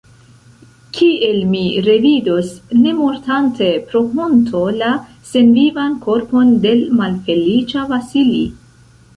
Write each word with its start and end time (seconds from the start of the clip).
Kiel 0.99 1.35
mi 1.49 1.59
revidos, 1.87 2.49
ne 2.85 2.93
mortante 3.03 3.67
pro 3.91 4.01
honto, 4.15 4.63
la 4.81 4.89
senvivan 5.33 5.95
korpon 6.07 6.57
de 6.65 6.75
l' 6.81 6.99
malfeliĉa 7.03 7.89
Vasili? 7.95 8.45